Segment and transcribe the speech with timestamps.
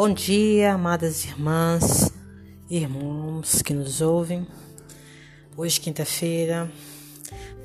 [0.00, 2.12] Bom dia, amadas irmãs
[2.70, 4.46] e irmãos que nos ouvem.
[5.56, 6.70] Hoje, quinta-feira,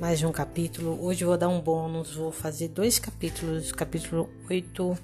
[0.00, 0.98] mais um capítulo.
[1.00, 4.98] Hoje vou dar um bônus, vou fazer dois capítulos, o capítulo 8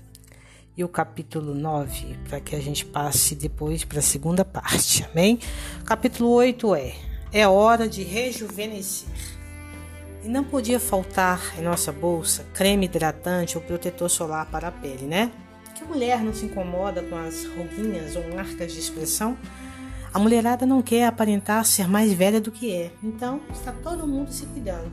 [0.77, 5.39] e o capítulo 9, para que a gente passe depois para a segunda parte, amém?
[5.85, 6.97] Capítulo 8 é:
[7.33, 9.07] É hora de rejuvenescer.
[10.25, 15.07] E não podia faltar em nossa bolsa creme hidratante ou protetor solar para a pele,
[15.07, 15.31] né?
[15.81, 19.35] Que mulher não se incomoda com as ruguinhas ou marcas de expressão?
[20.13, 24.31] A mulherada não quer aparentar ser mais velha do que é, então está todo mundo
[24.31, 24.93] se cuidando.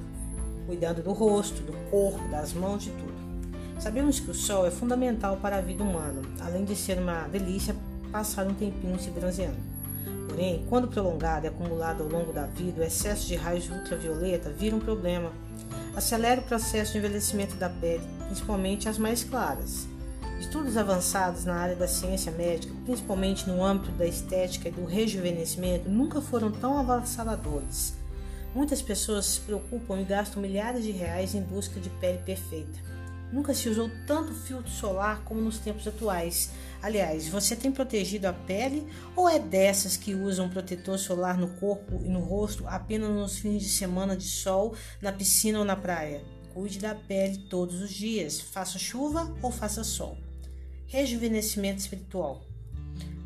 [0.66, 3.14] Cuidando do rosto, do corpo, das mãos, de tudo.
[3.78, 7.76] Sabemos que o sol é fundamental para a vida humana, além de ser uma delícia
[8.09, 9.58] passar um tempinho se bronzeando.
[10.30, 14.73] Porém, quando prolongado e acumulado ao longo da vida, o excesso de raios ultravioleta vira
[14.73, 15.34] um problema.
[15.94, 19.86] Acelera o processo de envelhecimento da pele, principalmente as mais claras.
[20.39, 25.89] Estudos avançados na área da ciência médica, principalmente no âmbito da estética e do rejuvenescimento,
[25.89, 27.95] nunca foram tão avassaladores.
[28.53, 32.80] Muitas pessoas se preocupam e gastam milhares de reais em busca de pele perfeita.
[33.33, 36.52] Nunca se usou tanto filtro solar como nos tempos atuais.
[36.81, 41.99] Aliás, você tem protegido a pele ou é dessas que usam protetor solar no corpo
[42.05, 46.23] e no rosto apenas nos fins de semana de sol, na piscina ou na praia?
[46.53, 50.27] Cuide da pele todos os dias, faça chuva ou faça sol.
[50.89, 52.41] Rejuvenescimento espiritual.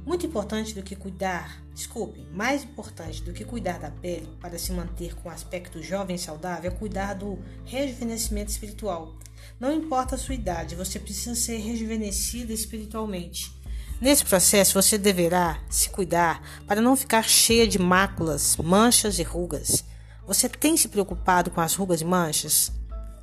[0.03, 4.71] Muito importante do que cuidar, desculpe, mais importante do que cuidar da pele para se
[4.71, 9.13] manter com aspecto jovem e saudável é cuidar do rejuvenescimento espiritual.
[9.59, 13.55] Não importa a sua idade, você precisa ser rejuvenescida espiritualmente.
[14.01, 19.83] Nesse processo, você deverá se cuidar para não ficar cheia de máculas, manchas e rugas.
[20.25, 22.71] Você tem se preocupado com as rugas e manchas?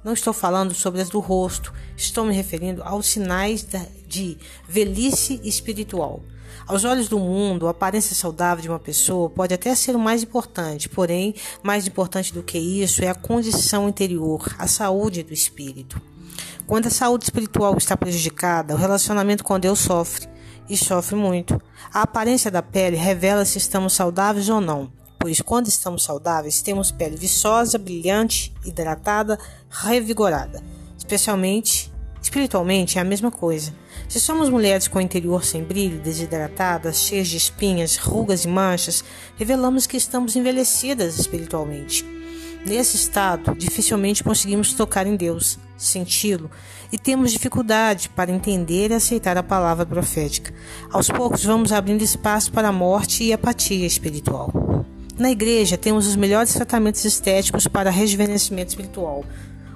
[0.04, 3.66] Não estou falando sobre as do rosto, estou me referindo aos sinais
[4.06, 6.22] de velhice espiritual.
[6.68, 10.22] Aos olhos do mundo, a aparência saudável de uma pessoa pode até ser o mais
[10.22, 16.00] importante, porém, mais importante do que isso é a condição interior, a saúde do espírito.
[16.66, 20.28] Quando a saúde espiritual está prejudicada, o relacionamento com Deus sofre,
[20.68, 21.60] e sofre muito.
[21.92, 26.90] A aparência da pele revela se estamos saudáveis ou não pois quando estamos saudáveis, temos
[26.90, 30.62] pele viçosa, brilhante, hidratada, revigorada.
[30.96, 31.92] Especialmente,
[32.22, 33.74] espiritualmente, é a mesma coisa.
[34.08, 39.04] Se somos mulheres com o interior sem brilho, desidratadas, cheias de espinhas, rugas e manchas,
[39.36, 42.04] revelamos que estamos envelhecidas espiritualmente.
[42.66, 46.50] Nesse estado, dificilmente conseguimos tocar em Deus, senti-lo,
[46.92, 50.52] e temos dificuldade para entender e aceitar a palavra profética.
[50.90, 54.52] Aos poucos, vamos abrindo espaço para a morte e apatia espiritual.
[55.18, 59.24] Na igreja, temos os melhores tratamentos estéticos para rejuvenescimento espiritual.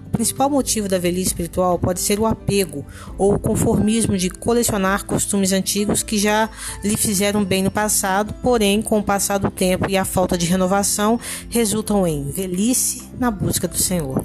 [0.07, 2.87] O principal motivo da velhice espiritual pode ser o apego
[3.19, 6.49] ou o conformismo de colecionar costumes antigos que já
[6.85, 10.47] lhe fizeram bem no passado, porém, com o passar do tempo e a falta de
[10.47, 11.19] renovação,
[11.51, 14.25] resultam em velhice na busca do Senhor.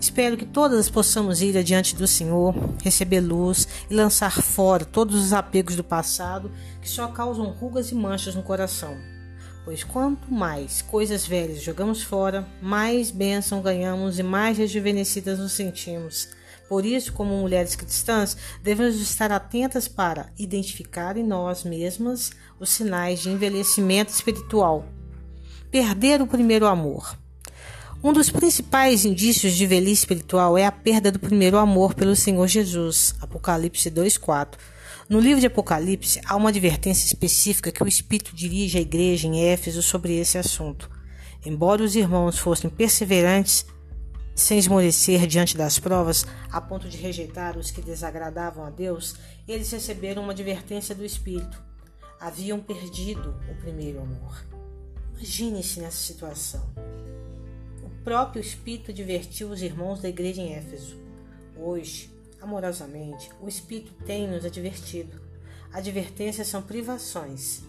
[0.00, 5.32] Espero que todas possamos ir adiante do Senhor, receber luz e lançar fora todos os
[5.32, 9.13] apegos do passado que só causam rugas e manchas no coração
[9.64, 16.28] pois quanto mais coisas velhas jogamos fora, mais bênção ganhamos e mais rejuvenescidas nos sentimos.
[16.68, 23.20] Por isso, como mulheres cristãs, devemos estar atentas para identificar em nós mesmas os sinais
[23.20, 24.86] de envelhecimento espiritual.
[25.70, 27.16] Perder o primeiro amor.
[28.02, 32.46] Um dos principais indícios de velhice espiritual é a perda do primeiro amor pelo Senhor
[32.46, 33.14] Jesus.
[33.20, 34.58] Apocalipse 2:4
[35.08, 39.44] no livro de Apocalipse, há uma advertência específica que o Espírito dirige à igreja em
[39.44, 40.90] Éfeso sobre esse assunto.
[41.44, 43.66] Embora os irmãos fossem perseverantes,
[44.34, 49.16] sem esmorecer diante das provas, a ponto de rejeitar os que desagradavam a Deus,
[49.46, 51.62] eles receberam uma advertência do Espírito.
[52.18, 54.42] Haviam perdido o primeiro amor.
[55.14, 56.64] Imagine-se nessa situação.
[57.82, 60.96] O próprio Espírito advertiu os irmãos da igreja em Éfeso.
[61.56, 62.10] Hoje,
[62.44, 65.20] amorosamente, o Espírito tem nos advertido.
[65.72, 67.62] Advertências são privações.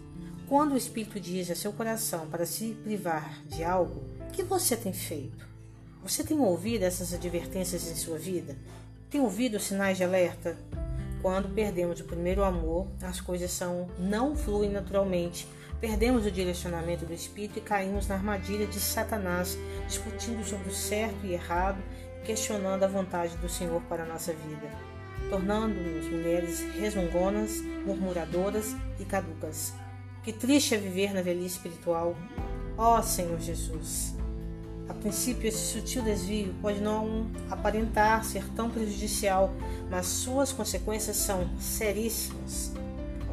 [0.48, 4.78] Quando o Espírito diz a seu coração para se privar de algo, o que você
[4.78, 5.48] tem feito?
[6.04, 8.56] Você tem ouvido essas advertências em sua vida?
[9.10, 10.56] Tem ouvido os sinais de alerta?
[11.22, 15.48] Quando perdemos o primeiro amor, as coisas são não fluem naturalmente.
[15.82, 19.58] Perdemos o direcionamento do espírito e caímos na armadilha de Satanás,
[19.88, 21.82] discutindo sobre o certo e errado
[22.26, 24.68] questionando a vontade do Senhor para a nossa vida,
[25.30, 29.74] tornando-nos mulheres resmungonas, murmuradoras e caducas.
[30.24, 32.16] Que triste é viver na velhice espiritual.
[32.78, 34.16] Ó oh, Senhor Jesus!
[34.90, 39.54] A princípio, esse sutil desvio pode não aparentar ser tão prejudicial,
[39.90, 42.74] mas suas consequências são seríssimas.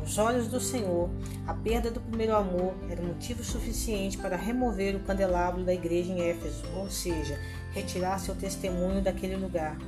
[0.02, 1.08] Aos olhos do Senhor,
[1.46, 6.28] a perda do primeiro amor era motivo suficiente para remover o candelabro da igreja em
[6.28, 7.38] Éfeso, ou seja,
[7.72, 9.78] retirar seu testemunho daquele lugar.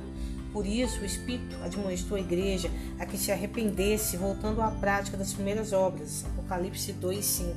[0.53, 5.33] Por isso, o Espírito admoestou a igreja a que se arrependesse, voltando à prática das
[5.33, 6.23] primeiras obras.
[6.27, 7.55] Apocalipse 2, 5.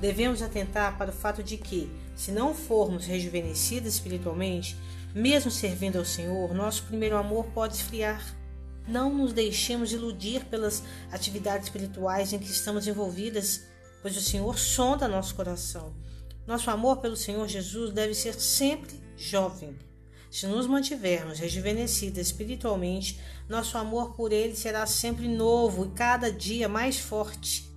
[0.00, 4.78] Devemos atentar para o fato de que, se não formos rejuvenescidos espiritualmente,
[5.14, 8.41] mesmo servindo ao Senhor, nosso primeiro amor pode esfriar.
[8.86, 13.62] Não nos deixemos iludir pelas atividades espirituais em que estamos envolvidas,
[14.00, 15.94] pois o Senhor sonda nosso coração.
[16.46, 19.76] Nosso amor pelo Senhor Jesus deve ser sempre jovem.
[20.30, 26.68] Se nos mantivermos rejuvenescidos espiritualmente, nosso amor por Ele será sempre novo e cada dia
[26.68, 27.70] mais forte.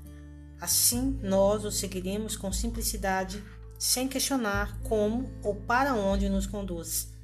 [0.60, 3.44] Assim, nós o seguiremos com simplicidade,
[3.78, 7.15] sem questionar como ou para onde nos conduz.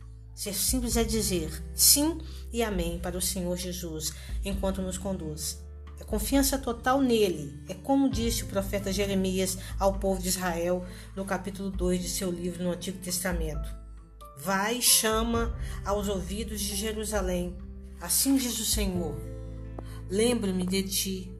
[0.41, 2.17] Ser simples é dizer sim
[2.51, 4.11] e amém para o Senhor Jesus
[4.43, 5.63] enquanto nos conduz.
[5.99, 7.61] É confiança total nele.
[7.69, 10.83] É como disse o profeta Jeremias ao povo de Israel
[11.15, 13.69] no capítulo 2 de seu livro no Antigo Testamento.
[14.35, 15.55] Vai e chama
[15.85, 17.55] aos ouvidos de Jerusalém.
[18.01, 19.15] Assim diz o Senhor:
[20.09, 21.31] Lembro-me de ti,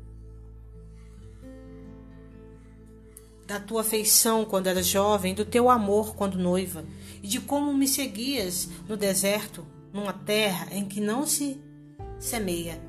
[3.52, 6.86] da tua afeição quando eras jovem, do teu amor quando noiva,
[7.22, 11.60] e de como me seguias no deserto, numa terra em que não se
[12.18, 12.82] semeia.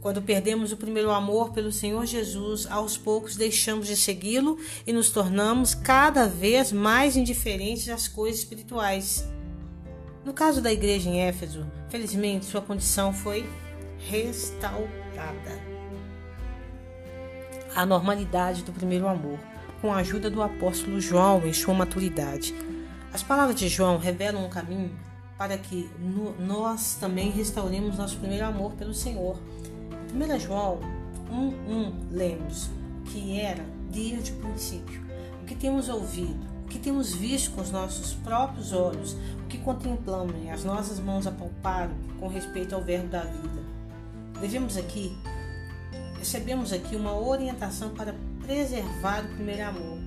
[0.00, 5.10] Quando perdemos o primeiro amor pelo Senhor Jesus, aos poucos deixamos de segui-lo e nos
[5.10, 9.24] tornamos cada vez mais indiferentes às coisas espirituais.
[10.24, 13.48] No caso da igreja em Éfeso, felizmente sua condição foi
[13.98, 15.76] restaurada.
[17.72, 19.38] A normalidade do primeiro amor
[19.86, 22.52] com a ajuda do apóstolo João em sua maturidade.
[23.12, 24.90] As palavras de João revelam um caminho
[25.38, 25.88] para que
[26.40, 29.38] nós também restauremos nosso primeiro amor pelo Senhor.
[30.12, 30.80] 1 João
[31.30, 32.68] 1,1 lemos
[33.04, 35.00] que era desde o princípio,
[35.40, 39.12] o que temos ouvido, o que temos visto com os nossos próprios olhos,
[39.44, 43.62] o que contemplamos e as nossas mãos apalparam com respeito ao verbo da vida.
[44.40, 45.16] Devemos aqui,
[46.18, 48.12] recebemos aqui uma orientação para
[48.46, 49.98] preservar o primeiro amor.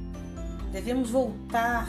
[0.72, 1.88] Devemos voltar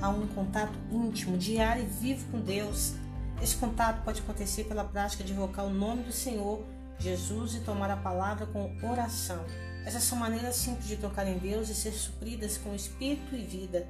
[0.00, 2.94] a um contato íntimo, diário e vivo com Deus.
[3.42, 6.64] Esse contato pode acontecer pela prática de invocar o nome do Senhor
[6.98, 9.44] Jesus e tomar a palavra com oração.
[9.84, 13.86] Essas são maneiras simples de tocar em Deus e ser supridas com espírito e vida.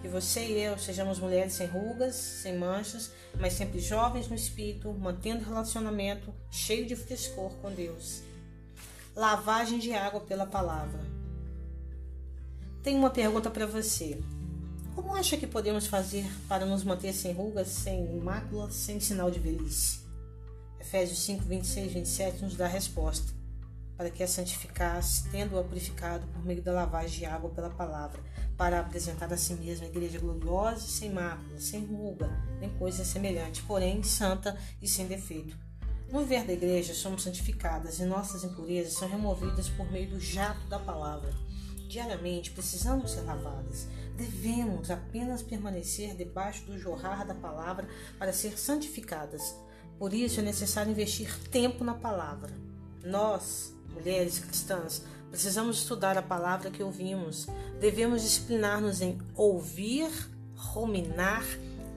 [0.00, 4.92] Que você e eu sejamos mulheres sem rugas, sem manchas, mas sempre jovens no espírito,
[4.94, 8.22] mantendo relacionamento cheio de frescor com Deus.
[9.14, 11.17] Lavagem de água pela palavra.
[12.82, 14.20] Tenho uma pergunta para você.
[14.94, 19.40] Como acha que podemos fazer para nos manter sem rugas, sem máculas, sem sinal de
[19.40, 20.00] velhice?
[20.80, 23.32] Efésios 5, 26 27 nos dá a resposta.
[23.96, 28.22] Para que a santificasse, tendo-a purificado por meio da lavagem de água pela palavra,
[28.56, 32.30] para apresentar a si mesma a igreja gloriosa e sem mácula, sem ruga,
[32.60, 35.56] nem coisa semelhante, porém santa e sem defeito.
[36.12, 40.64] No viver da igreja, somos santificadas e nossas impurezas são removidas por meio do jato
[40.68, 41.47] da palavra.
[41.88, 43.88] Diariamente precisamos ser lavadas.
[44.14, 47.88] Devemos apenas permanecer debaixo do jorrar da palavra
[48.18, 49.56] para ser santificadas.
[49.98, 52.52] Por isso é necessário investir tempo na palavra.
[53.02, 57.46] Nós, mulheres cristãs, precisamos estudar a palavra que ouvimos.
[57.80, 60.10] Devemos disciplinar-nos em ouvir,
[60.54, 61.44] ruminar,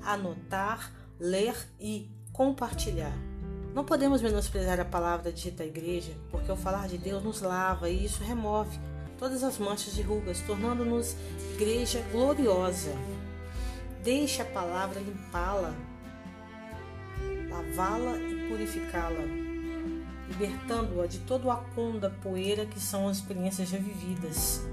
[0.02, 3.14] anotar, ler e compartilhar.
[3.74, 7.90] Não podemos menosprezar a palavra dita da igreja, porque o falar de Deus nos lava
[7.90, 8.80] e isso remove
[9.22, 11.16] todas as manchas e rugas, tornando-nos
[11.54, 12.92] igreja gloriosa.
[14.04, 15.76] Deixe a palavra limpá-la,
[17.48, 19.22] lavá-la e purificá-la,
[20.28, 24.64] libertando-a de todo o acúmulo da poeira que são as experiências já vividas.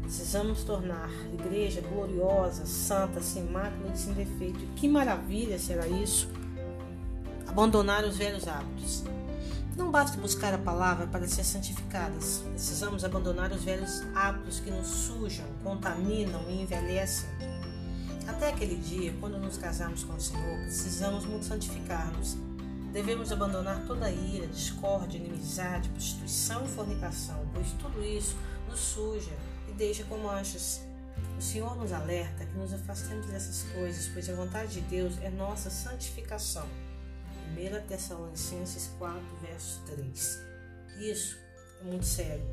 [0.00, 4.60] Precisamos tornar a igreja gloriosa, santa, sem mácula e sem defeito.
[4.76, 6.26] Que maravilha será isso!
[7.46, 9.04] Abandonar os velhos hábitos.
[9.76, 12.42] Não basta buscar a palavra para ser santificadas.
[12.50, 17.28] Precisamos abandonar os velhos hábitos que nos sujam, contaminam e envelhecem.
[18.26, 22.36] Até aquele dia, quando nos casarmos com o Senhor, precisamos muito santificar-nos.
[22.92, 28.36] Devemos abandonar toda ira, discórdia, inimizade, prostituição e fornicação, pois tudo isso
[28.68, 29.32] nos suja
[29.68, 30.82] e deixa com manchas.
[31.38, 35.30] O Senhor nos alerta que nos afastemos dessas coisas, pois a vontade de Deus é
[35.30, 36.68] nossa santificação.
[37.62, 40.42] 1 Tessalonicenses 4, verso 3.
[40.98, 41.38] Isso
[41.80, 42.44] é muito sério.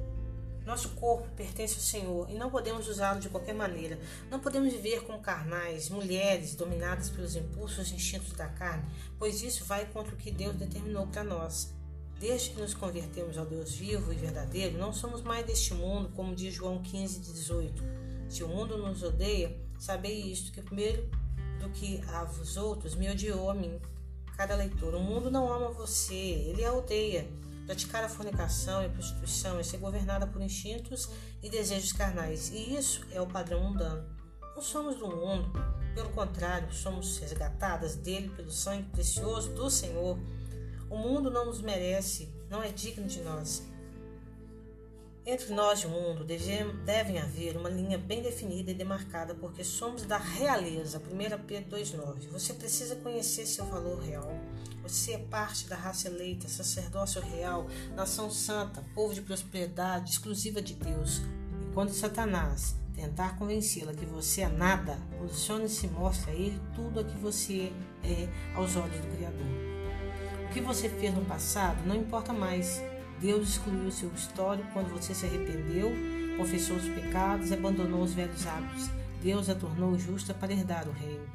[0.65, 3.97] Nosso corpo pertence ao Senhor e não podemos usá-lo de qualquer maneira.
[4.29, 8.85] Não podemos viver como carnais, mulheres dominadas pelos impulsos e instintos da carne,
[9.17, 11.73] pois isso vai contra o que Deus determinou para nós.
[12.19, 16.35] Desde que nos convertemos ao Deus vivo e verdadeiro, não somos mais deste mundo, como
[16.35, 17.83] diz João 15, 18.
[18.29, 21.09] Se o mundo nos odeia, sabei isto, que primeiro
[21.59, 23.79] do que a vos outros me odiou a mim.
[24.39, 27.27] Cada leitor, o mundo não ama você, ele a odeia.
[27.65, 31.09] Praticar a fornicação e a prostituição é ser governada por instintos
[31.43, 34.07] e desejos carnais, e isso é o padrão mundano.
[34.55, 35.51] Não somos do mundo,
[35.93, 40.17] pelo contrário, somos resgatadas dele pelo sangue precioso do Senhor.
[40.89, 43.61] O mundo não nos merece, não é digno de nós.
[45.29, 49.63] Entre nós e o mundo deve, devem haver uma linha bem definida e demarcada, porque
[49.63, 50.97] somos da realeza.
[50.97, 52.29] 1 Pedro 2,9.
[52.31, 54.27] Você precisa conhecer seu valor real.
[54.81, 60.73] Você é parte da raça eleita, sacerdócio real, nação santa, povo de prosperidade, exclusiva de
[60.73, 61.21] Deus.
[61.61, 67.01] E quando Satanás tentar convencê-la que você é nada, posicione-se e mostre a ele tudo
[67.01, 67.71] o que você
[68.03, 69.47] é aos olhos do Criador.
[70.49, 72.81] O que você fez no passado não importa mais.
[73.19, 75.91] Deus excluiu seu histórico quando você se arrependeu,
[76.37, 78.89] confessou os pecados e abandonou os velhos hábitos.
[79.21, 81.27] Deus a tornou justa para herdar o reino.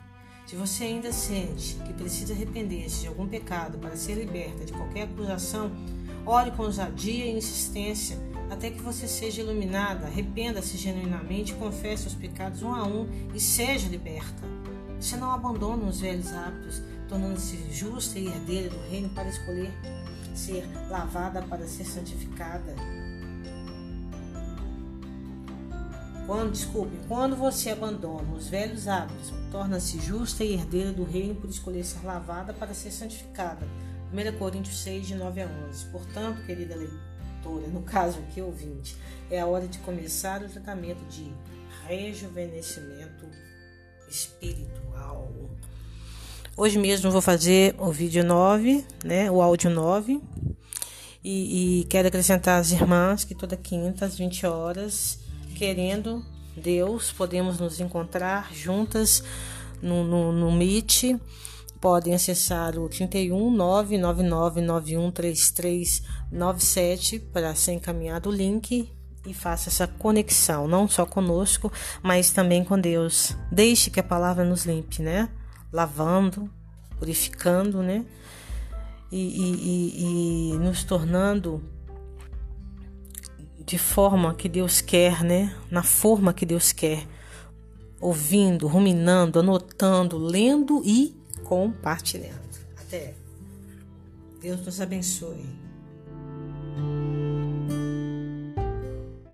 [0.46, 5.02] Se você ainda sente que precisa arrepender-se de algum pecado para ser liberta de qualquer
[5.02, 5.70] acusação,
[6.24, 8.18] ore com ousadia e insistência
[8.50, 10.06] até que você seja iluminada.
[10.06, 14.42] Arrependa-se genuinamente, confesse os pecados um a um e seja liberta.
[14.98, 19.70] Você não abandona os velhos hábitos tornando-se justa e herdeira do reino para escolher
[20.34, 22.74] ser lavada para ser santificada.
[26.26, 31.50] Quando, desculpe, quando você abandona os velhos hábitos, torna-se justa e herdeira do reino por
[31.50, 33.66] escolher ser lavada para ser santificada.
[34.12, 35.86] 1 Coríntios 6, de 9 a 11.
[35.86, 38.96] Portanto, querida leitora, no caso aqui, ouvinte,
[39.30, 41.30] é a hora de começar o tratamento de
[41.86, 43.28] rejuvenescimento
[44.08, 45.30] espiritual.
[46.56, 50.22] Hoje mesmo vou fazer o vídeo 9, né, o áudio 9.
[51.24, 55.18] E, e quero acrescentar às irmãs que toda quinta às 20 horas,
[55.56, 56.24] querendo
[56.56, 59.24] Deus, podemos nos encontrar juntas
[59.82, 61.16] no, no, no Meet.
[61.80, 63.52] Podem acessar o 31
[66.30, 68.88] 999913397 para ser encaminhado o link
[69.26, 73.36] e faça essa conexão, não só conosco, mas também com Deus.
[73.50, 75.28] Deixe que a palavra nos limpe, né?
[75.74, 76.48] Lavando,
[77.00, 78.06] purificando, né?
[79.10, 81.60] E, e, e, e nos tornando
[83.66, 85.52] de forma que Deus quer, né?
[85.68, 87.04] Na forma que Deus quer,
[88.00, 91.12] ouvindo, ruminando, anotando, lendo e
[91.42, 92.56] compartilhando.
[92.78, 93.14] Até.
[94.40, 95.44] Deus nos abençoe.